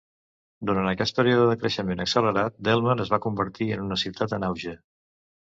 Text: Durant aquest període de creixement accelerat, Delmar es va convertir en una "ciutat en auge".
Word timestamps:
Durant 0.69 0.87
aquest 0.91 1.19
període 1.19 1.43
de 1.49 1.57
creixement 1.63 2.01
accelerat, 2.07 2.57
Delmar 2.69 2.97
es 3.05 3.13
va 3.17 3.21
convertir 3.27 3.69
en 3.77 3.85
una 3.87 4.01
"ciutat 4.07 4.37
en 4.41 4.49
auge". 4.51 4.77